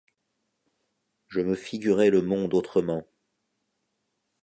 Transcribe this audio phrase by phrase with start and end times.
[1.27, 3.05] Je me figurais le monde autrement.